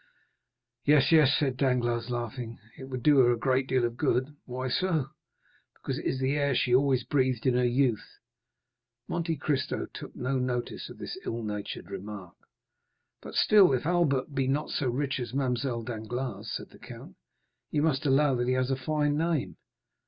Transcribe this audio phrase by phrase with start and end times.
[0.83, 4.67] "Yes, yes," said Danglars, laughing, "it would do her a great deal of good." "Why
[4.67, 5.09] so?"
[5.75, 8.17] "Because it is the air she always breathed in her youth."
[9.07, 12.33] Monte Cristo took no notice of this ill natured remark.
[13.21, 17.15] "But still, if Albert be not so rich as Mademoiselle Danglars," said the count,
[17.69, 19.57] "you must allow that he has a fine name?"